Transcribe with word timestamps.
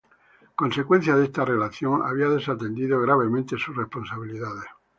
Consecuencia 0.55 1.15
de 1.15 1.25
esta 1.25 1.45
relación, 1.45 2.01
había 2.03 2.27
desatendido 2.27 2.99
gravemente 3.01 3.59
sus 3.59 3.75
responsabilidades. 3.75 4.65